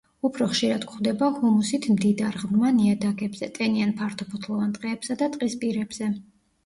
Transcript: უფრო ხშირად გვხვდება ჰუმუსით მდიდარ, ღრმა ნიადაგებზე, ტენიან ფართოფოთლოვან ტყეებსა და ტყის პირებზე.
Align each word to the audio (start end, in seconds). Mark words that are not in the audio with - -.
უფრო 0.27 0.45
ხშირად 0.51 0.85
გვხვდება 0.91 1.27
ჰუმუსით 1.35 1.85
მდიდარ, 1.97 2.39
ღრმა 2.45 2.71
ნიადაგებზე, 2.79 3.51
ტენიან 3.59 3.93
ფართოფოთლოვან 4.01 4.75
ტყეებსა 4.79 5.19
და 5.23 5.29
ტყის 5.37 5.59
პირებზე. 5.65 6.11